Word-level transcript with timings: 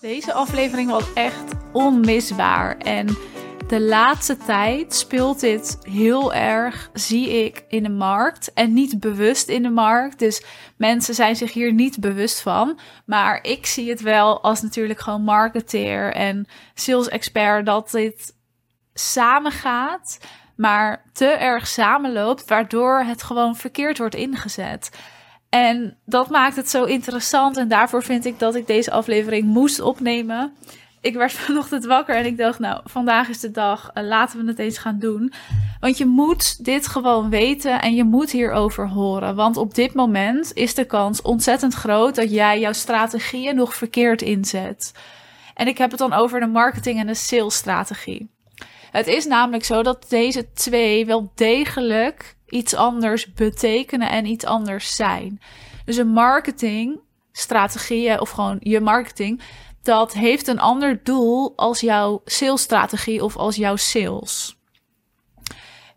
Deze 0.00 0.32
aflevering 0.32 0.90
was 0.90 1.12
echt 1.12 1.52
onmisbaar. 1.72 2.78
En 2.78 3.16
de 3.66 3.80
laatste 3.80 4.36
tijd 4.36 4.94
speelt 4.94 5.40
dit 5.40 5.78
heel 5.82 6.34
erg, 6.34 6.90
zie 6.92 7.44
ik, 7.44 7.64
in 7.68 7.82
de 7.82 7.90
markt. 7.90 8.52
En 8.52 8.72
niet 8.72 9.00
bewust 9.00 9.48
in 9.48 9.62
de 9.62 9.70
markt. 9.70 10.18
Dus 10.18 10.44
mensen 10.76 11.14
zijn 11.14 11.36
zich 11.36 11.52
hier 11.52 11.72
niet 11.72 12.00
bewust 12.00 12.40
van. 12.40 12.78
Maar 13.06 13.38
ik 13.42 13.66
zie 13.66 13.90
het 13.90 14.00
wel 14.00 14.42
als 14.42 14.62
natuurlijk 14.62 15.00
gewoon 15.00 15.22
marketeer 15.22 16.12
en 16.12 16.46
sales 16.74 17.08
expert 17.08 17.66
dat 17.66 17.90
dit 17.90 18.34
samengaat. 18.94 20.18
Maar 20.56 21.04
te 21.12 21.26
erg 21.26 21.66
samenloopt, 21.66 22.48
waardoor 22.48 22.98
het 22.98 23.22
gewoon 23.22 23.56
verkeerd 23.56 23.98
wordt 23.98 24.14
ingezet. 24.14 24.90
En 25.48 25.98
dat 26.04 26.30
maakt 26.30 26.56
het 26.56 26.70
zo 26.70 26.84
interessant. 26.84 27.56
En 27.56 27.68
daarvoor 27.68 28.02
vind 28.02 28.24
ik 28.24 28.38
dat 28.38 28.54
ik 28.54 28.66
deze 28.66 28.90
aflevering 28.90 29.46
moest 29.46 29.80
opnemen. 29.80 30.52
Ik 31.04 31.14
werd 31.14 31.32
vanochtend 31.46 31.84
wakker 31.84 32.16
en 32.16 32.26
ik 32.26 32.36
dacht, 32.36 32.58
nou, 32.58 32.80
vandaag 32.84 33.28
is 33.28 33.40
de 33.40 33.50
dag. 33.50 33.90
Uh, 33.94 34.04
laten 34.04 34.40
we 34.40 34.46
het 34.46 34.58
eens 34.58 34.78
gaan 34.78 34.98
doen. 34.98 35.32
Want 35.80 35.98
je 35.98 36.06
moet 36.06 36.64
dit 36.64 36.86
gewoon 36.86 37.30
weten 37.30 37.80
en 37.80 37.94
je 37.94 38.04
moet 38.04 38.30
hierover 38.30 38.88
horen. 38.88 39.34
Want 39.34 39.56
op 39.56 39.74
dit 39.74 39.94
moment 39.94 40.52
is 40.52 40.74
de 40.74 40.84
kans 40.84 41.22
ontzettend 41.22 41.74
groot 41.74 42.14
dat 42.14 42.30
jij 42.30 42.60
jouw 42.60 42.72
strategieën 42.72 43.56
nog 43.56 43.74
verkeerd 43.74 44.22
inzet. 44.22 44.92
En 45.54 45.66
ik 45.66 45.78
heb 45.78 45.90
het 45.90 45.98
dan 45.98 46.12
over 46.12 46.40
de 46.40 46.46
marketing 46.46 46.98
en 46.98 47.06
de 47.06 47.14
salesstrategie. 47.14 48.30
Het 48.90 49.06
is 49.06 49.26
namelijk 49.26 49.64
zo 49.64 49.82
dat 49.82 50.06
deze 50.08 50.52
twee 50.52 51.06
wel 51.06 51.32
degelijk 51.34 52.36
iets 52.48 52.74
anders 52.74 53.32
betekenen 53.32 54.10
en 54.10 54.26
iets 54.26 54.44
anders 54.44 54.96
zijn. 54.96 55.40
Dus 55.84 55.96
een 55.96 56.08
marketingstrategie, 56.08 58.20
of 58.20 58.30
gewoon 58.30 58.56
je 58.60 58.80
marketing, 58.80 59.42
dat 59.84 60.12
heeft 60.12 60.46
een 60.46 60.60
ander 60.60 61.00
doel 61.02 61.52
als 61.56 61.80
jouw 61.80 62.22
salesstrategie 62.24 63.24
of 63.24 63.36
als 63.36 63.56
jouw 63.56 63.76
sales. 63.76 64.56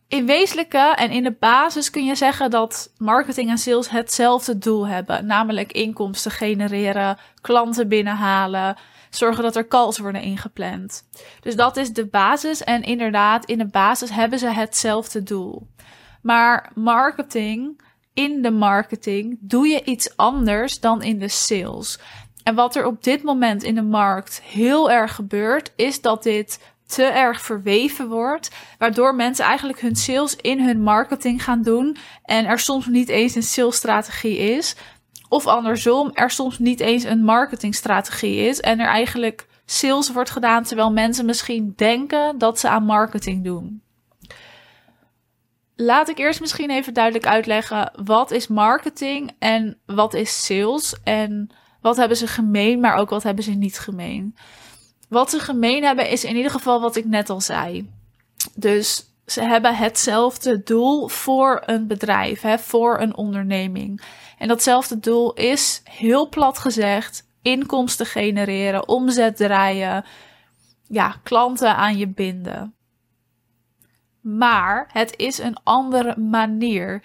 In 0.07 0.25
wezenlijke 0.25 0.93
en 0.95 1.11
in 1.11 1.23
de 1.23 1.35
basis 1.39 1.89
kun 1.89 2.05
je 2.05 2.15
zeggen 2.15 2.49
dat 2.49 2.93
marketing 2.97 3.49
en 3.49 3.57
sales 3.57 3.89
hetzelfde 3.89 4.57
doel 4.57 4.87
hebben, 4.87 5.25
namelijk 5.25 5.71
inkomsten 5.71 6.31
genereren, 6.31 7.17
klanten 7.41 7.87
binnenhalen, 7.87 8.77
zorgen 9.09 9.43
dat 9.43 9.55
er 9.55 9.67
calls 9.67 9.97
worden 9.97 10.21
ingepland. 10.21 11.03
Dus 11.41 11.55
dat 11.55 11.77
is 11.77 11.93
de 11.93 12.05
basis 12.05 12.63
en 12.63 12.83
inderdaad, 12.83 13.45
in 13.45 13.57
de 13.57 13.67
basis 13.67 14.09
hebben 14.09 14.39
ze 14.39 14.47
hetzelfde 14.47 15.23
doel. 15.23 15.67
Maar 16.21 16.71
marketing, 16.75 17.81
in 18.13 18.41
de 18.41 18.51
marketing, 18.51 19.37
doe 19.39 19.67
je 19.67 19.83
iets 19.83 20.17
anders 20.17 20.79
dan 20.79 21.01
in 21.01 21.19
de 21.19 21.29
sales. 21.29 21.99
En 22.47 22.55
wat 22.55 22.75
er 22.75 22.85
op 22.85 23.03
dit 23.03 23.23
moment 23.23 23.63
in 23.63 23.75
de 23.75 23.81
markt 23.81 24.41
heel 24.41 24.91
erg 24.91 25.15
gebeurt, 25.15 25.71
is 25.75 26.01
dat 26.01 26.23
dit 26.23 26.59
te 26.85 27.03
erg 27.03 27.41
verweven 27.41 28.07
wordt, 28.07 28.51
waardoor 28.77 29.15
mensen 29.15 29.45
eigenlijk 29.45 29.81
hun 29.81 29.95
sales 29.95 30.35
in 30.35 30.59
hun 30.59 30.81
marketing 30.81 31.43
gaan 31.43 31.61
doen 31.61 31.97
en 32.23 32.45
er 32.45 32.59
soms 32.59 32.85
niet 32.85 33.09
eens 33.09 33.35
een 33.35 33.43
salesstrategie 33.43 34.37
is. 34.37 34.75
Of 35.29 35.47
andersom, 35.47 36.11
er 36.13 36.31
soms 36.31 36.59
niet 36.59 36.79
eens 36.79 37.03
een 37.03 37.23
marketingstrategie 37.23 38.35
is 38.35 38.59
en 38.59 38.79
er 38.79 38.87
eigenlijk 38.87 39.47
sales 39.65 40.11
wordt 40.11 40.29
gedaan 40.29 40.63
terwijl 40.63 40.91
mensen 40.91 41.25
misschien 41.25 41.73
denken 41.75 42.37
dat 42.37 42.59
ze 42.59 42.69
aan 42.69 42.83
marketing 42.83 43.43
doen. 43.43 43.81
Laat 45.75 46.09
ik 46.09 46.17
eerst 46.17 46.39
misschien 46.39 46.69
even 46.69 46.93
duidelijk 46.93 47.25
uitleggen 47.25 47.91
wat 48.03 48.31
is 48.31 48.47
marketing 48.47 49.31
en 49.39 49.77
wat 49.85 50.13
is 50.13 50.45
sales 50.45 50.95
en 51.03 51.51
wat 51.87 51.97
hebben 51.97 52.17
ze 52.17 52.27
gemeen, 52.27 52.79
maar 52.79 52.95
ook 52.95 53.09
wat 53.09 53.23
hebben 53.23 53.43
ze 53.43 53.51
niet 53.51 53.79
gemeen. 53.79 54.35
Wat 55.09 55.29
ze 55.29 55.39
gemeen 55.39 55.83
hebben 55.83 56.09
is 56.09 56.23
in 56.23 56.35
ieder 56.35 56.51
geval 56.51 56.81
wat 56.81 56.95
ik 56.95 57.05
net 57.05 57.29
al 57.29 57.41
zei. 57.41 57.89
Dus 58.55 59.05
ze 59.25 59.41
hebben 59.41 59.75
hetzelfde 59.75 60.63
doel 60.63 61.07
voor 61.07 61.63
een 61.65 61.87
bedrijf, 61.87 62.41
hè, 62.41 62.59
voor 62.59 62.99
een 62.99 63.15
onderneming. 63.15 64.01
En 64.37 64.47
datzelfde 64.47 64.99
doel 64.99 65.33
is, 65.33 65.81
heel 65.83 66.29
plat 66.29 66.57
gezegd, 66.57 67.23
inkomsten 67.41 68.05
genereren, 68.05 68.87
omzet 68.87 69.35
draaien, 69.35 70.05
ja, 70.87 71.15
klanten 71.23 71.75
aan 71.75 71.97
je 71.97 72.07
binden. 72.07 72.75
Maar 74.21 74.89
het 74.91 75.17
is 75.17 75.37
een 75.37 75.57
andere 75.63 76.17
manier. 76.19 77.03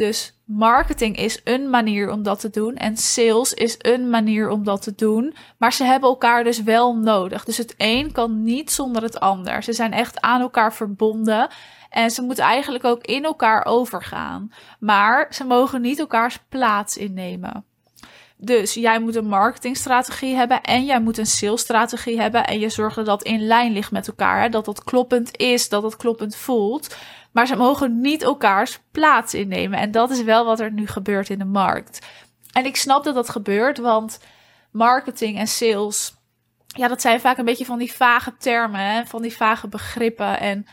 Dus 0.00 0.40
marketing 0.44 1.16
is 1.16 1.40
een 1.44 1.70
manier 1.70 2.10
om 2.10 2.22
dat 2.22 2.40
te 2.40 2.50
doen 2.50 2.76
en 2.76 2.96
sales 2.96 3.54
is 3.54 3.74
een 3.78 4.10
manier 4.10 4.48
om 4.48 4.64
dat 4.64 4.82
te 4.82 4.94
doen. 4.94 5.34
Maar 5.58 5.72
ze 5.72 5.84
hebben 5.84 6.08
elkaar 6.08 6.44
dus 6.44 6.62
wel 6.62 6.96
nodig. 6.96 7.44
Dus 7.44 7.56
het 7.56 7.74
een 7.76 8.12
kan 8.12 8.42
niet 8.42 8.70
zonder 8.70 9.02
het 9.02 9.20
ander. 9.20 9.62
Ze 9.62 9.72
zijn 9.72 9.92
echt 9.92 10.20
aan 10.20 10.40
elkaar 10.40 10.74
verbonden 10.74 11.48
en 11.90 12.10
ze 12.10 12.22
moeten 12.22 12.44
eigenlijk 12.44 12.84
ook 12.84 13.02
in 13.02 13.24
elkaar 13.24 13.64
overgaan. 13.64 14.52
Maar 14.78 15.26
ze 15.30 15.44
mogen 15.44 15.80
niet 15.80 15.98
elkaars 15.98 16.38
plaats 16.48 16.96
innemen. 16.96 17.64
Dus 18.42 18.74
jij 18.74 19.00
moet 19.00 19.16
een 19.16 19.26
marketingstrategie 19.26 20.34
hebben 20.34 20.62
en 20.62 20.84
jij 20.84 21.00
moet 21.00 21.18
een 21.18 21.26
salesstrategie 21.26 22.20
hebben. 22.20 22.46
En 22.46 22.58
je 22.58 22.68
zorgt 22.68 22.96
dat 22.96 23.06
dat 23.06 23.22
in 23.22 23.46
lijn 23.46 23.72
ligt 23.72 23.90
met 23.90 24.08
elkaar. 24.08 24.50
Dat 24.50 24.64
dat 24.64 24.84
kloppend 24.84 25.36
is, 25.36 25.68
dat 25.68 25.82
het 25.82 25.96
kloppend 25.96 26.36
voelt. 26.36 26.96
Maar 27.32 27.46
ze 27.46 27.56
mogen 27.56 28.00
niet 28.00 28.22
elkaars 28.22 28.78
plaats 28.90 29.34
innemen. 29.34 29.78
En 29.78 29.90
dat 29.90 30.10
is 30.10 30.22
wel 30.22 30.44
wat 30.44 30.60
er 30.60 30.72
nu 30.72 30.86
gebeurt 30.86 31.30
in 31.30 31.38
de 31.38 31.44
markt. 31.44 32.06
En 32.52 32.64
ik 32.64 32.76
snap 32.76 33.04
dat 33.04 33.14
dat 33.14 33.28
gebeurt, 33.28 33.78
want 33.78 34.20
marketing 34.70 35.38
en 35.38 35.46
sales, 35.46 36.14
ja, 36.66 36.88
dat 36.88 37.00
zijn 37.00 37.20
vaak 37.20 37.38
een 37.38 37.44
beetje 37.44 37.64
van 37.64 37.78
die 37.78 37.92
vage 37.92 38.36
termen, 38.38 39.06
van 39.06 39.22
die 39.22 39.36
vage 39.36 39.68
begrippen. 39.68 40.40
En 40.40 40.66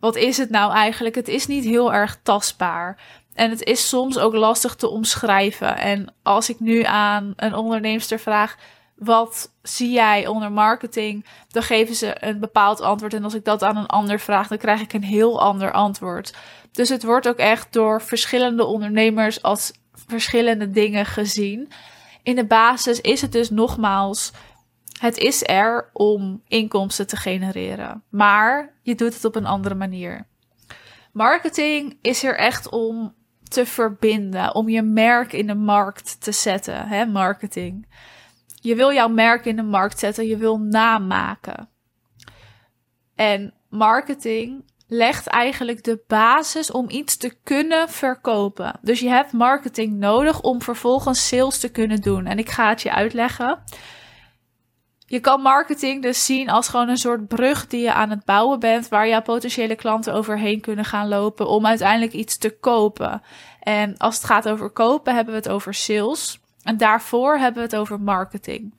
wat 0.00 0.16
is 0.16 0.36
het 0.36 0.50
nou 0.50 0.72
eigenlijk? 0.72 1.14
Het 1.14 1.28
is 1.28 1.46
niet 1.46 1.64
heel 1.64 1.92
erg 1.92 2.18
tastbaar. 2.22 3.00
En 3.36 3.50
het 3.50 3.64
is 3.64 3.88
soms 3.88 4.18
ook 4.18 4.34
lastig 4.34 4.74
te 4.74 4.88
omschrijven. 4.88 5.76
En 5.76 6.14
als 6.22 6.48
ik 6.50 6.60
nu 6.60 6.82
aan 6.82 7.32
een 7.36 7.54
onderneemster 7.54 8.18
vraag: 8.18 8.56
wat 8.96 9.52
zie 9.62 9.90
jij 9.90 10.26
onder 10.26 10.52
marketing? 10.52 11.26
Dan 11.48 11.62
geven 11.62 11.94
ze 11.94 12.26
een 12.26 12.40
bepaald 12.40 12.80
antwoord. 12.80 13.14
En 13.14 13.24
als 13.24 13.34
ik 13.34 13.44
dat 13.44 13.62
aan 13.62 13.76
een 13.76 13.86
ander 13.86 14.20
vraag, 14.20 14.48
dan 14.48 14.58
krijg 14.58 14.80
ik 14.80 14.92
een 14.92 15.04
heel 15.04 15.40
ander 15.40 15.72
antwoord. 15.72 16.34
Dus 16.72 16.88
het 16.88 17.04
wordt 17.04 17.28
ook 17.28 17.36
echt 17.36 17.72
door 17.72 18.02
verschillende 18.02 18.64
ondernemers 18.64 19.42
als 19.42 19.72
verschillende 20.06 20.70
dingen 20.70 21.06
gezien. 21.06 21.72
In 22.22 22.34
de 22.34 22.46
basis 22.46 23.00
is 23.00 23.20
het 23.20 23.32
dus 23.32 23.50
nogmaals: 23.50 24.32
het 25.00 25.16
is 25.18 25.42
er 25.42 25.90
om 25.92 26.42
inkomsten 26.48 27.06
te 27.06 27.16
genereren. 27.16 28.02
Maar 28.10 28.74
je 28.82 28.94
doet 28.94 29.14
het 29.14 29.24
op 29.24 29.36
een 29.36 29.46
andere 29.46 29.74
manier. 29.74 30.26
Marketing 31.12 31.98
is 32.02 32.24
er 32.24 32.36
echt 32.36 32.68
om 32.68 33.14
te 33.48 33.66
verbinden, 33.66 34.54
om 34.54 34.68
je 34.68 34.82
merk 34.82 35.32
in 35.32 35.46
de 35.46 35.54
markt 35.54 36.20
te 36.20 36.32
zetten, 36.32 36.88
hè, 36.88 37.06
marketing. 37.06 37.86
Je 38.60 38.74
wil 38.74 38.92
jouw 38.92 39.08
merk 39.08 39.44
in 39.44 39.56
de 39.56 39.62
markt 39.62 39.98
zetten, 39.98 40.26
je 40.26 40.36
wil 40.36 40.58
namaken. 40.58 41.68
En 43.14 43.54
marketing 43.68 44.64
legt 44.86 45.26
eigenlijk 45.26 45.84
de 45.84 46.04
basis 46.06 46.70
om 46.70 46.90
iets 46.90 47.16
te 47.16 47.38
kunnen 47.42 47.88
verkopen. 47.88 48.78
Dus 48.82 49.00
je 49.00 49.08
hebt 49.08 49.32
marketing 49.32 49.98
nodig 49.98 50.40
om 50.40 50.62
vervolgens 50.62 51.28
sales 51.28 51.58
te 51.58 51.68
kunnen 51.68 52.00
doen. 52.00 52.26
En 52.26 52.38
ik 52.38 52.50
ga 52.50 52.68
het 52.68 52.82
je 52.82 52.92
uitleggen. 52.92 53.58
Je 55.08 55.20
kan 55.20 55.40
marketing 55.40 56.02
dus 56.02 56.24
zien 56.24 56.50
als 56.50 56.68
gewoon 56.68 56.88
een 56.88 56.96
soort 56.96 57.28
brug 57.28 57.66
die 57.66 57.80
je 57.80 57.92
aan 57.92 58.10
het 58.10 58.24
bouwen 58.24 58.60
bent, 58.60 58.88
waar 58.88 59.08
jouw 59.08 59.22
potentiële 59.22 59.74
klanten 59.74 60.14
overheen 60.14 60.60
kunnen 60.60 60.84
gaan 60.84 61.08
lopen 61.08 61.48
om 61.48 61.66
uiteindelijk 61.66 62.12
iets 62.12 62.38
te 62.38 62.58
kopen. 62.58 63.22
En 63.60 63.96
als 63.96 64.14
het 64.14 64.24
gaat 64.24 64.48
over 64.48 64.70
kopen, 64.70 65.14
hebben 65.14 65.34
we 65.34 65.40
het 65.40 65.48
over 65.48 65.74
sales. 65.74 66.40
En 66.62 66.76
daarvoor 66.76 67.38
hebben 67.38 67.62
we 67.62 67.68
het 67.68 67.76
over 67.76 68.00
marketing. 68.00 68.74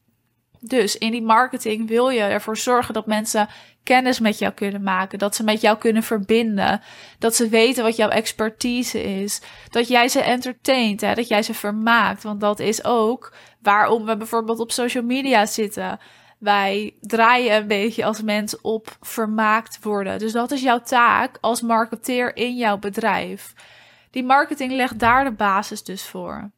Dus 0.59 0.97
in 0.97 1.11
die 1.11 1.21
marketing 1.21 1.87
wil 1.87 2.09
je 2.09 2.21
ervoor 2.21 2.57
zorgen 2.57 2.93
dat 2.93 3.05
mensen 3.05 3.47
kennis 3.83 4.19
met 4.19 4.37
jou 4.39 4.53
kunnen 4.53 4.83
maken, 4.83 5.19
dat 5.19 5.35
ze 5.35 5.43
met 5.43 5.61
jou 5.61 5.77
kunnen 5.77 6.03
verbinden, 6.03 6.81
dat 7.19 7.35
ze 7.35 7.49
weten 7.49 7.83
wat 7.83 7.95
jouw 7.95 8.09
expertise 8.09 9.03
is, 9.03 9.41
dat 9.69 9.87
jij 9.87 10.07
ze 10.07 10.21
entertaint, 10.21 11.01
hè, 11.01 11.13
dat 11.13 11.27
jij 11.27 11.43
ze 11.43 11.53
vermaakt, 11.53 12.23
want 12.23 12.41
dat 12.41 12.59
is 12.59 12.83
ook 12.83 13.33
waarom 13.67 14.05
we 14.05 14.17
bijvoorbeeld 14.17 14.59
op 14.59 14.71
social 14.71 15.03
media 15.03 15.45
zitten. 15.45 15.99
Wij 16.39 16.95
draaien 17.01 17.55
een 17.55 17.67
beetje 17.67 18.05
als 18.05 18.21
mens 18.21 18.61
op 18.61 18.97
vermaakt 19.01 19.83
worden. 19.83 20.19
Dus 20.19 20.31
dat 20.31 20.51
is 20.51 20.61
jouw 20.61 20.81
taak 20.81 21.37
als 21.41 21.61
marketeer 21.61 22.35
in 22.35 22.55
jouw 22.55 22.77
bedrijf. 22.77 23.53
Die 24.11 24.23
marketing 24.23 24.71
legt 24.71 24.99
daar 24.99 25.23
de 25.23 25.31
basis 25.31 25.83
dus 25.83 26.05
voor. 26.05 26.51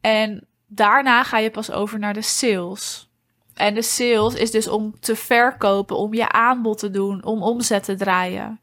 En 0.00 0.46
daarna 0.66 1.22
ga 1.22 1.38
je 1.38 1.50
pas 1.50 1.70
over 1.70 1.98
naar 1.98 2.14
de 2.14 2.22
sales. 2.22 3.10
En 3.54 3.74
de 3.74 3.82
sales 3.82 4.34
is 4.34 4.50
dus 4.50 4.68
om 4.68 5.00
te 5.00 5.16
verkopen, 5.16 5.96
om 5.96 6.14
je 6.14 6.28
aanbod 6.28 6.78
te 6.78 6.90
doen, 6.90 7.24
om 7.24 7.42
omzet 7.42 7.84
te 7.84 7.94
draaien. 7.94 8.60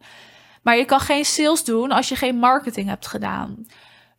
Maar 0.62 0.78
je 0.78 0.86
kan 0.86 1.00
geen 1.00 1.26
sales 1.26 1.64
doen 1.64 1.92
als 1.92 2.10
je 2.10 2.16
geen 2.16 2.36
marketing 2.36 2.88
hebt 2.88 3.08
gedaan. 3.08 3.68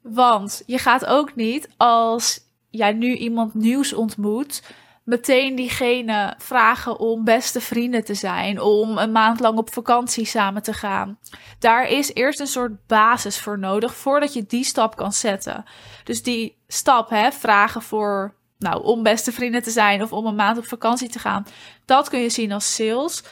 Want 0.02 0.62
je 0.66 0.78
gaat 0.78 1.06
ook 1.06 1.34
niet 1.34 1.68
als 1.76 2.46
jij 2.70 2.92
nu 2.92 3.14
iemand 3.14 3.54
nieuws 3.54 3.92
ontmoet, 3.92 4.62
meteen 5.04 5.54
diegene 5.54 6.34
vragen 6.38 6.98
om 6.98 7.24
beste 7.24 7.60
vrienden 7.60 8.04
te 8.04 8.14
zijn, 8.14 8.60
om 8.60 8.98
een 8.98 9.12
maand 9.12 9.40
lang 9.40 9.58
op 9.58 9.72
vakantie 9.72 10.24
samen 10.24 10.62
te 10.62 10.72
gaan. 10.72 11.18
Daar 11.58 11.88
is 11.88 12.14
eerst 12.14 12.40
een 12.40 12.46
soort 12.46 12.86
basis 12.86 13.38
voor 13.40 13.58
nodig 13.58 13.94
voordat 13.94 14.32
je 14.32 14.46
die 14.46 14.64
stap 14.64 14.96
kan 14.96 15.12
zetten. 15.12 15.64
Dus 16.04 16.22
die 16.22 16.62
stap, 16.66 17.10
hè, 17.10 17.32
vragen 17.32 17.82
voor, 17.82 18.34
nou, 18.58 18.84
om 18.84 19.02
beste 19.02 19.32
vrienden 19.32 19.62
te 19.62 19.70
zijn 19.70 20.02
of 20.02 20.12
om 20.12 20.26
een 20.26 20.34
maand 20.34 20.58
op 20.58 20.66
vakantie 20.66 21.08
te 21.08 21.18
gaan, 21.18 21.46
dat 21.84 22.08
kun 22.08 22.20
je 22.20 22.30
zien 22.30 22.52
als 22.52 22.74
sales. 22.74 23.24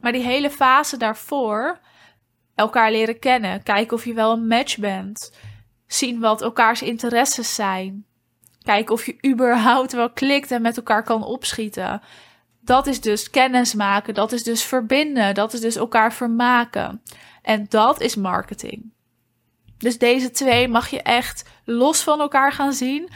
Maar 0.00 0.12
die 0.12 0.22
hele 0.22 0.50
fase 0.50 0.96
daarvoor, 0.96 1.80
elkaar 2.54 2.90
leren 2.90 3.18
kennen, 3.18 3.62
kijken 3.62 3.96
of 3.96 4.04
je 4.04 4.14
wel 4.14 4.32
een 4.32 4.46
match 4.46 4.78
bent, 4.78 5.32
zien 5.86 6.20
wat 6.20 6.42
elkaars 6.42 6.82
interesses 6.82 7.54
zijn, 7.54 8.06
kijken 8.64 8.94
of 8.94 9.06
je 9.06 9.16
überhaupt 9.26 9.92
wel 9.92 10.10
klikt 10.10 10.50
en 10.50 10.62
met 10.62 10.76
elkaar 10.76 11.02
kan 11.02 11.24
opschieten. 11.24 12.02
Dat 12.60 12.86
is 12.86 13.00
dus 13.00 13.30
kennis 13.30 13.74
maken, 13.74 14.14
dat 14.14 14.32
is 14.32 14.42
dus 14.42 14.62
verbinden, 14.62 15.34
dat 15.34 15.52
is 15.52 15.60
dus 15.60 15.76
elkaar 15.76 16.12
vermaken. 16.12 17.02
En 17.42 17.66
dat 17.68 18.00
is 18.00 18.16
marketing. 18.16 18.92
Dus 19.78 19.98
deze 19.98 20.30
twee 20.30 20.68
mag 20.68 20.88
je 20.88 21.02
echt 21.02 21.50
los 21.64 22.02
van 22.02 22.20
elkaar 22.20 22.52
gaan 22.52 22.72
zien. 22.72 23.08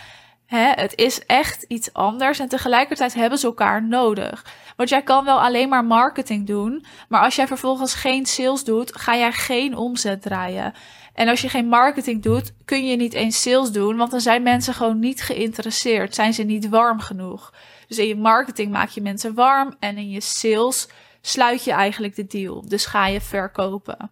Het 0.47 0.93
is 0.95 1.27
echt 1.27 1.62
iets 1.62 1.93
anders 1.93 2.39
en 2.39 2.49
tegelijkertijd 2.49 3.15
hebben 3.15 3.39
ze 3.39 3.47
elkaar 3.47 3.83
nodig. 3.83 4.44
Want 4.77 4.89
jij 4.89 5.03
kan 5.03 5.25
wel 5.25 5.41
alleen 5.41 5.69
maar 5.69 5.85
marketing 5.85 6.47
doen, 6.47 6.85
maar 7.09 7.23
als 7.23 7.37
jij 7.37 7.47
vervolgens 7.47 7.94
geen 7.94 8.27
sales 8.27 8.65
doet, 8.65 8.97
ga 8.97 9.17
jij 9.17 9.33
geen 9.33 9.77
omzet 9.77 10.23
draaien. 10.23 10.75
En 11.19 11.29
als 11.29 11.41
je 11.41 11.49
geen 11.49 11.69
marketing 11.69 12.23
doet, 12.23 12.53
kun 12.65 12.87
je 12.87 12.97
niet 12.97 13.15
eens 13.15 13.43
sales 13.43 13.70
doen, 13.70 13.97
want 13.97 14.11
dan 14.11 14.20
zijn 14.20 14.43
mensen 14.43 14.75
gewoon 14.75 14.99
niet 14.99 15.23
geïnteresseerd, 15.23 16.15
zijn 16.15 16.35
ze 16.35 16.43
niet 16.43 16.69
warm 16.69 17.00
genoeg. 17.00 17.55
Dus 17.87 17.99
in 17.99 18.06
je 18.06 18.17
marketing 18.17 18.73
maak 18.73 18.88
je 18.88 19.00
mensen 19.00 19.35
warm 19.35 19.76
en 19.79 19.97
in 19.97 20.11
je 20.11 20.20
sales 20.20 20.88
sluit 21.20 21.65
je 21.65 21.73
eigenlijk 21.73 22.15
de 22.15 22.26
deal. 22.26 22.69
Dus 22.69 22.87
ga 22.87 23.06
je 23.06 23.20
verkopen. 23.20 24.11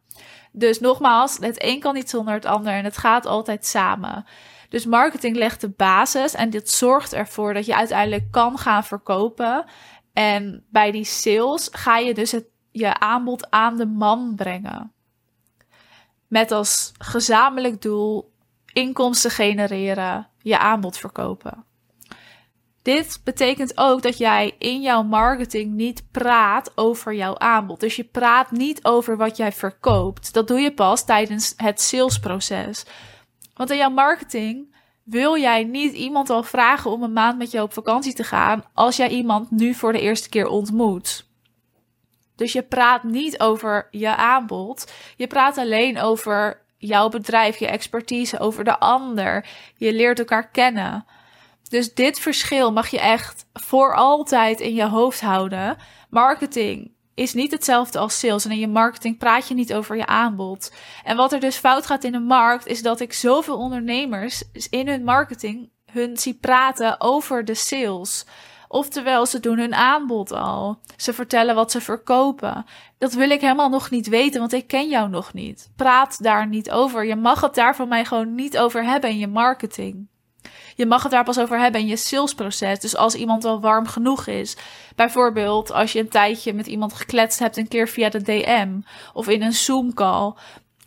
Dus 0.52 0.80
nogmaals, 0.80 1.38
het 1.40 1.62
een 1.64 1.80
kan 1.80 1.94
niet 1.94 2.10
zonder 2.10 2.34
het 2.34 2.44
ander 2.44 2.72
en 2.72 2.84
het 2.84 2.96
gaat 2.96 3.26
altijd 3.26 3.66
samen. 3.66 4.24
Dus 4.68 4.86
marketing 4.86 5.36
legt 5.36 5.60
de 5.60 5.70
basis 5.70 6.34
en 6.34 6.50
dit 6.50 6.70
zorgt 6.70 7.12
ervoor 7.12 7.54
dat 7.54 7.66
je 7.66 7.76
uiteindelijk 7.76 8.30
kan 8.30 8.58
gaan 8.58 8.84
verkopen. 8.84 9.64
En 10.12 10.64
bij 10.70 10.90
die 10.90 11.04
sales 11.04 11.68
ga 11.72 11.98
je 11.98 12.14
dus 12.14 12.34
je 12.70 12.98
aanbod 12.98 13.50
aan 13.50 13.76
de 13.76 13.86
man 13.86 14.32
brengen. 14.36 14.94
Met 16.28 16.50
als 16.50 16.92
gezamenlijk 16.98 17.82
doel 17.82 18.32
inkomsten 18.72 19.30
genereren, 19.30 20.28
je 20.38 20.58
aanbod 20.58 20.98
verkopen. 20.98 21.64
Dit 22.82 23.20
betekent 23.24 23.72
ook 23.78 24.02
dat 24.02 24.18
jij 24.18 24.54
in 24.58 24.80
jouw 24.80 25.02
marketing 25.02 25.72
niet 25.72 26.10
praat 26.10 26.72
over 26.74 27.14
jouw 27.14 27.38
aanbod. 27.38 27.80
Dus 27.80 27.96
je 27.96 28.04
praat 28.04 28.50
niet 28.50 28.84
over 28.84 29.16
wat 29.16 29.36
jij 29.36 29.52
verkoopt. 29.52 30.34
Dat 30.34 30.48
doe 30.48 30.60
je 30.60 30.74
pas 30.74 31.04
tijdens 31.04 31.54
het 31.56 31.80
salesproces. 31.80 32.84
Want 33.54 33.70
in 33.70 33.76
jouw 33.76 33.90
marketing 33.90 34.74
wil 35.02 35.38
jij 35.38 35.64
niet 35.64 35.92
iemand 35.92 36.30
al 36.30 36.42
vragen 36.42 36.90
om 36.90 37.02
een 37.02 37.12
maand 37.12 37.38
met 37.38 37.50
je 37.50 37.62
op 37.62 37.72
vakantie 37.72 38.14
te 38.14 38.24
gaan 38.24 38.64
als 38.74 38.96
jij 38.96 39.08
iemand 39.08 39.50
nu 39.50 39.74
voor 39.74 39.92
de 39.92 40.00
eerste 40.00 40.28
keer 40.28 40.46
ontmoet. 40.46 41.25
Dus 42.36 42.52
je 42.52 42.62
praat 42.62 43.02
niet 43.02 43.40
over 43.40 43.88
je 43.90 44.16
aanbod. 44.16 44.92
Je 45.16 45.26
praat 45.26 45.58
alleen 45.58 46.00
over 46.00 46.60
jouw 46.78 47.08
bedrijf, 47.08 47.56
je 47.56 47.66
expertise, 47.66 48.38
over 48.38 48.64
de 48.64 48.78
ander. 48.78 49.46
Je 49.76 49.92
leert 49.92 50.18
elkaar 50.18 50.48
kennen. 50.48 51.04
Dus 51.68 51.94
dit 51.94 52.18
verschil 52.18 52.72
mag 52.72 52.88
je 52.88 53.00
echt 53.00 53.46
voor 53.52 53.94
altijd 53.94 54.60
in 54.60 54.74
je 54.74 54.86
hoofd 54.86 55.20
houden. 55.20 55.76
Marketing 56.10 56.94
is 57.14 57.34
niet 57.34 57.50
hetzelfde 57.50 57.98
als 57.98 58.18
sales. 58.18 58.44
En 58.44 58.50
in 58.50 58.58
je 58.58 58.68
marketing 58.68 59.18
praat 59.18 59.48
je 59.48 59.54
niet 59.54 59.74
over 59.74 59.96
je 59.96 60.06
aanbod. 60.06 60.72
En 61.04 61.16
wat 61.16 61.32
er 61.32 61.40
dus 61.40 61.56
fout 61.56 61.86
gaat 61.86 62.04
in 62.04 62.12
de 62.12 62.18
markt, 62.18 62.66
is 62.66 62.82
dat 62.82 63.00
ik 63.00 63.12
zoveel 63.12 63.56
ondernemers 63.56 64.42
in 64.70 64.88
hun 64.88 65.04
marketing 65.04 65.70
hun 65.92 66.16
zie 66.16 66.34
praten 66.34 67.00
over 67.00 67.44
de 67.44 67.54
sales. 67.54 68.26
Oftewel, 68.68 69.26
ze 69.26 69.40
doen 69.40 69.58
hun 69.58 69.74
aanbod 69.74 70.32
al. 70.32 70.78
Ze 70.96 71.12
vertellen 71.12 71.54
wat 71.54 71.70
ze 71.70 71.80
verkopen. 71.80 72.64
Dat 72.98 73.12
wil 73.12 73.30
ik 73.30 73.40
helemaal 73.40 73.68
nog 73.68 73.90
niet 73.90 74.08
weten, 74.08 74.40
want 74.40 74.52
ik 74.52 74.66
ken 74.66 74.88
jou 74.88 75.08
nog 75.08 75.32
niet. 75.32 75.70
Praat 75.76 76.22
daar 76.22 76.46
niet 76.46 76.70
over. 76.70 77.06
Je 77.06 77.16
mag 77.16 77.40
het 77.40 77.54
daar 77.54 77.76
van 77.76 77.88
mij 77.88 78.04
gewoon 78.04 78.34
niet 78.34 78.58
over 78.58 78.84
hebben 78.84 79.10
in 79.10 79.18
je 79.18 79.28
marketing. 79.28 80.08
Je 80.74 80.86
mag 80.86 81.02
het 81.02 81.12
daar 81.12 81.24
pas 81.24 81.38
over 81.38 81.58
hebben 81.58 81.80
in 81.80 81.86
je 81.86 81.96
salesproces. 81.96 82.80
Dus 82.80 82.96
als 82.96 83.14
iemand 83.14 83.44
al 83.44 83.60
warm 83.60 83.86
genoeg 83.86 84.26
is. 84.26 84.56
Bijvoorbeeld 84.96 85.72
als 85.72 85.92
je 85.92 85.98
een 85.98 86.08
tijdje 86.08 86.52
met 86.52 86.66
iemand 86.66 86.92
gekletst 86.92 87.38
hebt, 87.38 87.56
een 87.56 87.68
keer 87.68 87.88
via 87.88 88.08
de 88.08 88.22
DM 88.22 88.80
of 89.12 89.28
in 89.28 89.42
een 89.42 89.52
Zoom 89.52 89.94
call. 89.94 90.34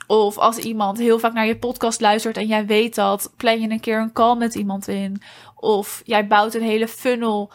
Of 0.08 0.38
als 0.38 0.58
iemand 0.58 0.98
heel 0.98 1.20
vaak 1.20 1.34
naar 1.34 1.46
je 1.46 1.58
podcast 1.58 2.02
luistert 2.02 2.38
en 2.38 2.48
jij 2.48 2.66
weet 2.66 2.96
dat, 2.96 3.34
plan 3.38 3.62
je 3.62 3.70
een 3.70 3.80
keer 3.80 4.00
een 4.00 4.14
call 4.14 4.36
met 4.36 4.56
iemand 4.56 4.88
in. 4.88 5.22
Of 5.56 6.02
jij 6.06 6.28
bouwt 6.28 6.54
een 6.54 6.62
hele 6.62 6.88
funnel 6.88 7.52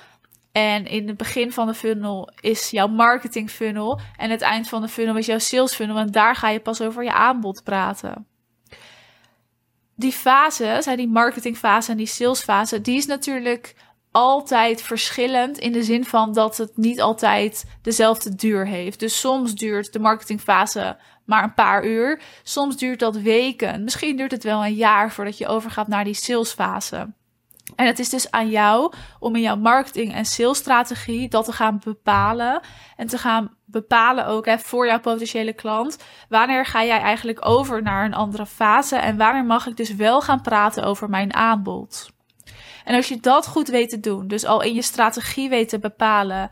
en 0.55 0.87
in 0.87 1.09
het 1.09 1.17
begin 1.17 1.53
van 1.53 1.67
de 1.67 1.75
funnel 1.75 2.31
is 2.41 2.71
jouw 2.71 2.87
marketing 2.87 3.51
funnel. 3.51 4.01
En 4.17 4.31
het 4.31 4.41
eind 4.41 4.69
van 4.69 4.81
de 4.81 4.89
funnel 4.89 5.17
is 5.17 5.27
jouw 5.27 5.39
sales 5.39 5.75
funnel. 5.75 5.97
En 5.97 6.11
daar 6.11 6.37
ga 6.37 6.49
je 6.49 6.61
pas 6.61 6.81
over 6.81 7.05
je 7.05 7.13
aanbod 7.13 7.63
praten. 7.65 8.27
Die 9.97 10.13
fases, 10.13 10.85
die 10.85 11.09
marketingfase 11.09 11.91
en 11.91 11.97
die 11.97 12.07
salesfase, 12.07 12.81
die 12.81 12.97
is 12.97 13.07
natuurlijk 13.07 13.75
altijd 14.11 14.83
verschillend 14.83 15.59
in 15.59 15.73
de 15.73 15.83
zin 15.83 16.05
van 16.05 16.33
dat 16.33 16.57
het 16.57 16.77
niet 16.77 17.01
altijd 17.01 17.65
dezelfde 17.83 18.35
duur 18.35 18.67
heeft. 18.67 19.01
Dus 19.01 19.21
soms 19.21 19.55
duurt 19.55 19.93
de 19.93 19.99
marketingfase 19.99 20.97
maar 21.25 21.43
een 21.43 21.55
paar 21.55 21.87
uur, 21.87 22.21
soms 22.43 22.77
duurt 22.77 22.99
dat 22.99 23.17
weken, 23.17 23.85
misschien 23.85 24.17
duurt 24.17 24.31
het 24.31 24.45
wel 24.45 24.65
een 24.65 24.75
jaar 24.75 25.13
voordat 25.13 25.39
je 25.39 25.47
overgaat 25.47 25.89
naar 25.89 26.05
die 26.05 26.15
salesfase. 26.15 27.13
En 27.77 27.87
het 27.87 27.99
is 27.99 28.09
dus 28.09 28.31
aan 28.31 28.49
jou 28.49 28.93
om 29.19 29.37
in 29.37 29.43
jouw 29.43 29.57
marketing 29.57 30.15
en 30.15 30.25
salesstrategie 30.25 31.29
dat 31.29 31.45
te 31.45 31.53
gaan 31.53 31.81
bepalen. 31.85 32.61
En 32.97 33.07
te 33.07 33.19
gaan 33.19 33.57
bepalen 33.65 34.27
ook 34.27 34.47
hè, 34.47 34.59
voor 34.59 34.87
jouw 34.87 35.01
potentiële 35.01 35.53
klant. 35.53 35.99
Wanneer 36.29 36.67
ga 36.67 36.85
jij 36.85 37.01
eigenlijk 37.01 37.47
over 37.47 37.83
naar 37.83 38.05
een 38.05 38.15
andere 38.15 38.47
fase? 38.47 38.97
En 38.97 39.17
wanneer 39.17 39.45
mag 39.45 39.67
ik 39.67 39.77
dus 39.77 39.95
wel 39.95 40.21
gaan 40.21 40.41
praten 40.41 40.85
over 40.85 41.09
mijn 41.09 41.35
aanbod? 41.35 42.11
En 42.85 42.95
als 42.95 43.09
je 43.09 43.21
dat 43.21 43.47
goed 43.47 43.69
weet 43.69 43.91
te 43.91 44.01
doen, 44.01 44.29
dus 44.29 44.45
al 44.45 44.63
in 44.63 44.75
je 44.75 44.83
strategie 44.83 45.49
weet 45.49 45.69
te 45.69 45.79
bepalen. 45.79 46.51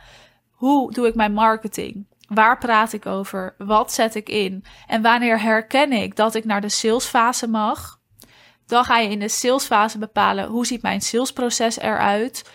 Hoe 0.50 0.92
doe 0.92 1.06
ik 1.06 1.14
mijn 1.14 1.32
marketing? 1.32 2.06
Waar 2.28 2.58
praat 2.58 2.92
ik 2.92 3.06
over? 3.06 3.54
Wat 3.58 3.92
zet 3.92 4.14
ik 4.14 4.28
in? 4.28 4.64
En 4.86 5.02
wanneer 5.02 5.40
herken 5.40 5.92
ik 5.92 6.16
dat 6.16 6.34
ik 6.34 6.44
naar 6.44 6.60
de 6.60 6.68
salesfase 6.68 7.48
mag? 7.48 8.00
Dan 8.72 8.84
ga 8.84 8.98
je 8.98 9.10
in 9.10 9.18
de 9.18 9.28
salesfase 9.28 9.98
bepalen 9.98 10.48
hoe 10.48 10.66
ziet 10.66 10.82
mijn 10.82 11.00
salesproces 11.00 11.78
eruit? 11.78 12.50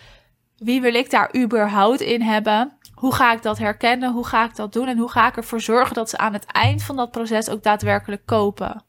Wie 0.58 0.82
wil 0.82 0.94
ik 0.94 1.10
daar 1.10 1.36
überhaupt 1.36 2.02
in 2.02 2.22
hebben? 2.22 2.78
Hoe 2.94 3.14
ga 3.14 3.34
ik 3.34 3.42
dat 3.42 3.58
herkennen? 3.58 4.14
Hoe 4.14 4.26
ga 4.26 4.46
ik 4.46 4.56
dat 4.56 4.74
doen? 4.74 4.88
En 4.88 4.98
hoe 4.98 5.12
ga 5.12 5.28
ik 5.28 5.38
ervoor 5.38 5.62
zorgen 5.62 5.96
dat 5.96 6.10
ze 6.10 6.18
aan 6.18 6.34
het 6.34 6.46
eind 6.46 6.84
van 6.84 6.96
dat 6.96 7.12
proces 7.12 7.50
ook 7.50 7.64
daadwerkelijk 7.64 8.26
kopen? 8.26 8.84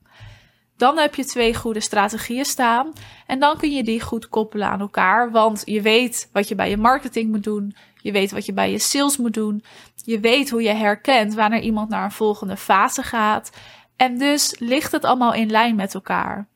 Dan 0.76 0.98
heb 0.98 1.14
je 1.14 1.24
twee 1.24 1.54
goede 1.54 1.80
strategieën 1.80 2.44
staan. 2.44 2.92
En 3.26 3.38
dan 3.38 3.56
kun 3.56 3.70
je 3.70 3.82
die 3.82 4.00
goed 4.00 4.28
koppelen 4.28 4.68
aan 4.68 4.80
elkaar. 4.80 5.30
Want 5.30 5.62
je 5.64 5.82
weet 5.82 6.28
wat 6.32 6.48
je 6.48 6.54
bij 6.54 6.70
je 6.70 6.76
marketing 6.76 7.30
moet 7.30 7.44
doen. 7.44 7.76
Je 8.02 8.12
weet 8.12 8.30
wat 8.30 8.46
je 8.46 8.52
bij 8.52 8.70
je 8.70 8.78
sales 8.78 9.16
moet 9.16 9.34
doen. 9.34 9.64
Je 9.94 10.20
weet 10.20 10.50
hoe 10.50 10.62
je 10.62 10.72
herkent 10.72 11.34
wanneer 11.34 11.60
iemand 11.60 11.88
naar 11.88 12.04
een 12.04 12.10
volgende 12.10 12.56
fase 12.56 13.02
gaat. 13.02 13.50
En 13.96 14.18
dus 14.18 14.54
ligt 14.58 14.92
het 14.92 15.04
allemaal 15.04 15.34
in 15.34 15.50
lijn 15.50 15.74
met 15.76 15.94
elkaar. 15.94 16.48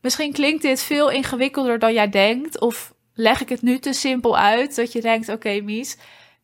Misschien 0.00 0.32
klinkt 0.32 0.62
dit 0.62 0.82
veel 0.82 1.10
ingewikkelder 1.10 1.78
dan 1.78 1.92
jij 1.92 2.08
denkt. 2.08 2.60
Of 2.60 2.94
leg 3.14 3.40
ik 3.40 3.48
het 3.48 3.62
nu 3.62 3.78
te 3.78 3.92
simpel 3.92 4.38
uit 4.38 4.76
dat 4.76 4.92
je 4.92 5.00
denkt: 5.00 5.28
oké, 5.28 5.60
Mies, 5.60 5.98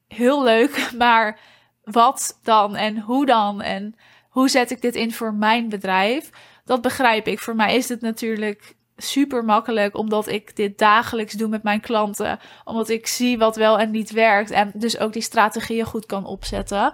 heel 0.08 0.42
leuk, 0.42 0.90
maar 0.98 1.38
wat 1.84 2.38
dan 2.42 2.76
en 2.76 2.98
hoe 2.98 3.26
dan 3.26 3.62
en 3.62 3.94
hoe 4.28 4.48
zet 4.48 4.70
ik 4.70 4.80
dit 4.80 4.94
in 4.94 5.12
voor 5.12 5.34
mijn 5.34 5.68
bedrijf? 5.68 6.30
Dat 6.64 6.82
begrijp 6.82 7.26
ik. 7.26 7.38
Voor 7.38 7.56
mij 7.56 7.76
is 7.76 7.88
het 7.88 8.00
natuurlijk 8.00 8.76
super 8.96 9.44
makkelijk 9.44 9.96
omdat 9.96 10.28
ik 10.28 10.56
dit 10.56 10.78
dagelijks 10.78 11.32
doe 11.32 11.48
met 11.48 11.62
mijn 11.62 11.80
klanten, 11.80 12.38
omdat 12.64 12.88
ik 12.88 13.06
zie 13.06 13.38
wat 13.38 13.56
wel 13.56 13.78
en 13.78 13.90
niet 13.90 14.10
werkt 14.10 14.50
en 14.50 14.72
dus 14.74 14.98
ook 14.98 15.12
die 15.12 15.22
strategieën 15.22 15.84
goed 15.84 16.06
kan 16.06 16.24
opzetten. 16.24 16.92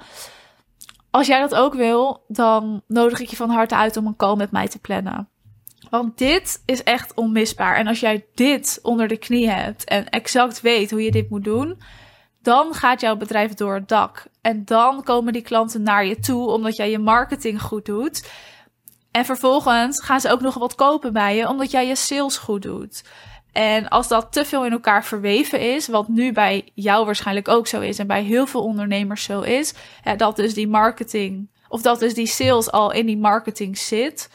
Als 1.11 1.27
jij 1.27 1.41
dat 1.41 1.55
ook 1.55 1.75
wil, 1.75 2.25
dan 2.29 2.83
nodig 2.87 3.21
ik 3.21 3.29
je 3.29 3.37
van 3.37 3.51
harte 3.51 3.75
uit 3.75 3.97
om 3.97 4.07
een 4.07 4.17
call 4.17 4.37
met 4.37 4.51
mij 4.51 4.69
te 4.69 4.79
plannen. 4.79 5.29
Want 5.91 6.19
dit 6.19 6.63
is 6.65 6.83
echt 6.83 7.15
onmisbaar. 7.15 7.77
En 7.77 7.87
als 7.87 8.01
jij 8.01 8.27
dit 8.35 8.79
onder 8.83 9.09
de 9.09 9.17
knie 9.17 9.51
hebt 9.51 9.85
en 9.85 10.09
exact 10.09 10.61
weet 10.61 10.91
hoe 10.91 11.03
je 11.03 11.11
dit 11.11 11.31
moet 11.31 11.45
doen, 11.45 11.81
dan 12.43 12.75
gaat 12.75 13.01
jouw 13.01 13.17
bedrijf 13.17 13.55
door 13.55 13.75
het 13.75 13.89
dak. 13.89 14.27
En 14.41 14.65
dan 14.65 15.03
komen 15.03 15.33
die 15.33 15.43
klanten 15.43 15.83
naar 15.83 16.07
je 16.07 16.19
toe 16.19 16.51
omdat 16.51 16.77
jij 16.77 16.91
je 16.91 16.99
marketing 16.99 17.63
goed 17.63 17.85
doet. 17.85 18.31
En 19.11 19.25
vervolgens 19.25 20.05
gaan 20.05 20.21
ze 20.21 20.31
ook 20.31 20.41
nog 20.41 20.55
wat 20.55 20.75
kopen 20.75 21.13
bij 21.13 21.37
je 21.37 21.49
omdat 21.49 21.71
jij 21.71 21.87
je 21.87 21.97
sales 21.97 22.37
goed 22.37 22.63
doet. 22.63 23.05
En 23.53 23.89
als 23.89 24.09
dat 24.09 24.33
te 24.33 24.45
veel 24.45 24.65
in 24.65 24.73
elkaar 24.73 25.05
verweven 25.05 25.75
is, 25.75 25.89
wat 25.89 26.09
nu 26.09 26.33
bij 26.33 26.71
jou 26.75 27.05
waarschijnlijk 27.05 27.49
ook 27.49 27.67
zo 27.67 27.81
is 27.81 27.99
en 27.99 28.07
bij 28.07 28.23
heel 28.23 28.47
veel 28.47 28.63
ondernemers 28.63 29.23
zo 29.23 29.41
is, 29.41 29.75
dat 30.17 30.37
dus 30.37 30.55
die 30.55 30.69
marketing 30.69 31.49
of 31.69 31.83
dat 31.83 31.99
dus 31.99 32.15
die 32.15 32.27
sales 32.27 32.71
al 32.71 32.93
in 32.93 33.07
die 33.07 33.19
marketing 33.19 33.79
zit, 33.79 34.31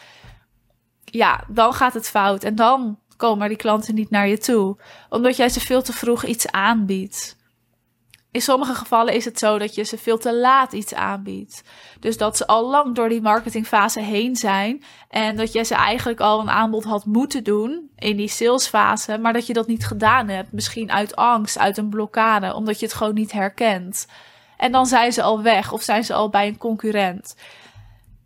ja, 1.13 1.43
dan 1.47 1.73
gaat 1.73 1.93
het 1.93 2.09
fout 2.09 2.43
en 2.43 2.55
dan 2.55 2.99
komen 3.17 3.47
die 3.47 3.57
klanten 3.57 3.95
niet 3.95 4.09
naar 4.09 4.27
je 4.27 4.37
toe, 4.37 4.77
omdat 5.09 5.35
jij 5.35 5.49
ze 5.49 5.59
veel 5.59 5.81
te 5.81 5.93
vroeg 5.93 6.25
iets 6.25 6.51
aanbiedt. 6.51 7.41
In 8.31 8.41
sommige 8.41 8.73
gevallen 8.73 9.13
is 9.13 9.25
het 9.25 9.39
zo 9.39 9.57
dat 9.57 9.75
je 9.75 9.83
ze 9.83 9.97
veel 9.97 10.17
te 10.17 10.35
laat 10.35 10.73
iets 10.73 10.93
aanbiedt. 10.93 11.63
Dus 11.99 12.17
dat 12.17 12.37
ze 12.37 12.47
al 12.47 12.69
lang 12.69 12.95
door 12.95 13.09
die 13.09 13.21
marketingfase 13.21 13.99
heen 13.99 14.35
zijn. 14.35 14.83
En 15.09 15.35
dat 15.35 15.51
je 15.53 15.63
ze 15.63 15.75
eigenlijk 15.75 16.19
al 16.19 16.39
een 16.39 16.49
aanbod 16.49 16.83
had 16.83 17.05
moeten 17.05 17.43
doen 17.43 17.89
in 17.95 18.17
die 18.17 18.27
salesfase. 18.27 19.17
Maar 19.17 19.33
dat 19.33 19.47
je 19.47 19.53
dat 19.53 19.67
niet 19.67 19.85
gedaan 19.85 20.27
hebt. 20.27 20.51
Misschien 20.51 20.91
uit 20.91 21.15
angst, 21.15 21.57
uit 21.57 21.77
een 21.77 21.89
blokkade. 21.89 22.53
Omdat 22.53 22.79
je 22.79 22.85
het 22.85 22.95
gewoon 22.95 23.13
niet 23.13 23.31
herkent. 23.31 24.07
En 24.57 24.71
dan 24.71 24.85
zijn 24.85 25.13
ze 25.13 25.21
al 25.21 25.41
weg 25.41 25.71
of 25.71 25.81
zijn 25.81 26.03
ze 26.03 26.13
al 26.13 26.29
bij 26.29 26.47
een 26.47 26.57
concurrent. 26.57 27.35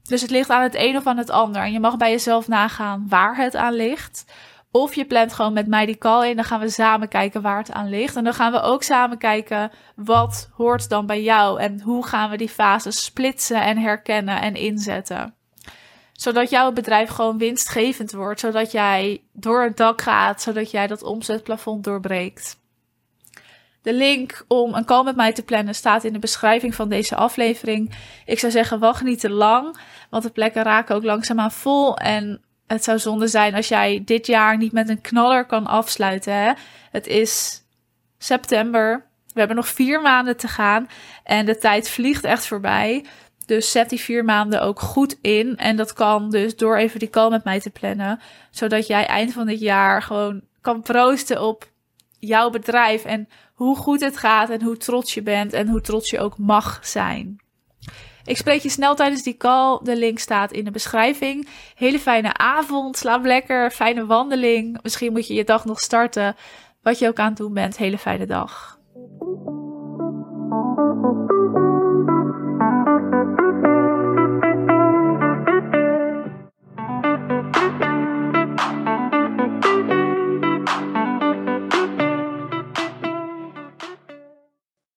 Dus 0.07 0.21
het 0.21 0.31
ligt 0.31 0.49
aan 0.49 0.63
het 0.63 0.75
een 0.75 0.97
of 0.97 1.07
aan 1.07 1.17
het 1.17 1.29
ander. 1.29 1.61
En 1.61 1.71
je 1.71 1.79
mag 1.79 1.97
bij 1.97 2.11
jezelf 2.11 2.47
nagaan 2.47 3.05
waar 3.09 3.35
het 3.35 3.55
aan 3.55 3.73
ligt. 3.73 4.25
Of 4.71 4.93
je 4.93 5.05
plant 5.05 5.33
gewoon 5.33 5.53
met 5.53 5.67
mij 5.67 5.85
die 5.85 5.97
call 5.97 6.29
in. 6.29 6.35
Dan 6.35 6.45
gaan 6.45 6.59
we 6.59 6.69
samen 6.69 7.07
kijken 7.07 7.41
waar 7.41 7.57
het 7.57 7.71
aan 7.71 7.89
ligt. 7.89 8.15
En 8.15 8.23
dan 8.23 8.33
gaan 8.33 8.51
we 8.51 8.61
ook 8.61 8.83
samen 8.83 9.17
kijken 9.17 9.71
wat 9.95 10.49
hoort 10.53 10.89
dan 10.89 11.05
bij 11.05 11.21
jou. 11.21 11.59
En 11.59 11.81
hoe 11.81 12.05
gaan 12.05 12.29
we 12.29 12.37
die 12.37 12.49
fases 12.49 13.03
splitsen 13.03 13.61
en 13.61 13.77
herkennen 13.77 14.41
en 14.41 14.55
inzetten. 14.55 15.35
Zodat 16.13 16.49
jouw 16.49 16.71
bedrijf 16.71 17.09
gewoon 17.09 17.37
winstgevend 17.37 18.11
wordt. 18.11 18.39
Zodat 18.39 18.71
jij 18.71 19.23
door 19.33 19.63
het 19.63 19.77
dak 19.77 20.01
gaat. 20.01 20.41
Zodat 20.41 20.71
jij 20.71 20.87
dat 20.87 21.03
omzetplafond 21.03 21.83
doorbreekt. 21.83 22.65
De 23.87 23.93
link 23.93 24.45
om 24.47 24.73
een 24.73 24.85
call 24.85 25.03
met 25.03 25.15
mij 25.15 25.33
te 25.33 25.43
plannen 25.43 25.75
staat 25.75 26.03
in 26.03 26.13
de 26.13 26.19
beschrijving 26.19 26.75
van 26.75 26.89
deze 26.89 27.15
aflevering. 27.15 27.95
Ik 28.25 28.39
zou 28.39 28.51
zeggen, 28.51 28.79
wacht 28.79 29.03
niet 29.03 29.19
te 29.19 29.29
lang, 29.29 29.77
want 30.09 30.23
de 30.23 30.29
plekken 30.29 30.63
raken 30.63 30.95
ook 30.95 31.03
langzaamaan 31.03 31.51
vol. 31.51 31.97
En 31.97 32.41
het 32.65 32.83
zou 32.83 32.99
zonde 32.99 33.27
zijn 33.27 33.55
als 33.55 33.67
jij 33.67 34.01
dit 34.05 34.27
jaar 34.27 34.57
niet 34.57 34.71
met 34.71 34.89
een 34.89 35.01
knaller 35.01 35.45
kan 35.45 35.67
afsluiten. 35.67 36.33
Hè? 36.33 36.51
Het 36.91 37.07
is 37.07 37.63
september. 38.17 39.05
We 39.33 39.39
hebben 39.39 39.57
nog 39.57 39.67
vier 39.67 40.01
maanden 40.01 40.37
te 40.37 40.47
gaan. 40.47 40.89
En 41.23 41.45
de 41.45 41.57
tijd 41.57 41.89
vliegt 41.89 42.23
echt 42.23 42.45
voorbij. 42.45 43.05
Dus 43.45 43.71
zet 43.71 43.89
die 43.89 43.99
vier 43.99 44.25
maanden 44.25 44.61
ook 44.61 44.79
goed 44.79 45.17
in. 45.21 45.57
En 45.57 45.75
dat 45.75 45.93
kan 45.93 46.29
dus 46.29 46.55
door 46.55 46.77
even 46.77 46.99
die 46.99 47.09
call 47.09 47.29
met 47.29 47.43
mij 47.43 47.59
te 47.59 47.69
plannen. 47.69 48.19
Zodat 48.51 48.87
jij 48.87 49.05
eind 49.05 49.33
van 49.33 49.45
dit 49.45 49.59
jaar 49.59 50.01
gewoon 50.01 50.41
kan 50.61 50.81
proosten 50.81 51.41
op 51.41 51.75
jouw 52.27 52.49
bedrijf. 52.49 53.05
En 53.05 53.27
hoe 53.53 53.75
goed 53.75 54.01
het 54.01 54.17
gaat 54.17 54.49
en 54.49 54.61
hoe 54.61 54.77
trots 54.77 55.13
je 55.13 55.21
bent. 55.21 55.53
En 55.53 55.67
hoe 55.67 55.81
trots 55.81 56.09
je 56.09 56.19
ook 56.19 56.37
mag 56.37 56.79
zijn. 56.81 57.41
Ik 58.23 58.37
spreek 58.37 58.61
je 58.61 58.69
snel 58.69 58.95
tijdens 58.95 59.23
die 59.23 59.37
call. 59.37 59.79
De 59.83 59.95
link 59.95 60.19
staat 60.19 60.51
in 60.51 60.65
de 60.65 60.71
beschrijving. 60.71 61.47
Hele 61.75 61.99
fijne 61.99 62.33
avond. 62.33 62.97
Slaap 62.97 63.25
lekker. 63.25 63.71
Fijne 63.71 64.05
wandeling. 64.05 64.79
Misschien 64.81 65.11
moet 65.11 65.27
je 65.27 65.33
je 65.33 65.43
dag 65.43 65.65
nog 65.65 65.79
starten. 65.79 66.35
Wat 66.81 66.99
je 66.99 67.07
ook 67.07 67.19
aan 67.19 67.27
het 67.27 67.37
doen 67.37 67.53
bent. 67.53 67.77
Hele 67.77 67.97
fijne 67.97 68.25
dag. 68.25 68.79